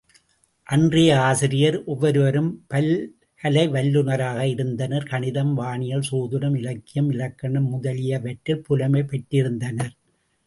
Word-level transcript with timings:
அன்றைய 0.67 1.19
ஆசிரியர் 1.21 1.83
ஒவ்வொருவரும் 1.83 2.65
பல்கலை 2.67 3.65
வல்லுநராக 3.67 4.47
இருந்தனர் 4.47 5.03
கணிதம், 5.03 5.53
வானியல், 5.53 6.07
சோதிடம், 6.11 6.57
இலக்கியம், 6.57 7.11
இலக்கணம், 7.11 7.67
முதலியவற்றில் 7.67 8.63
புலமை 8.63 9.03
பெற்றிருந்தனர். 9.03 9.93